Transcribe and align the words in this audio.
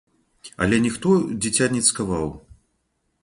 Але 0.65 0.77
ніхто 0.85 1.11
дзіця 1.45 1.67
не 1.75 1.81
цкаваў. 1.91 2.27